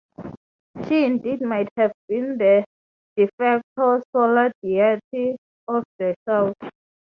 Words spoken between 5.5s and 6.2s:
of the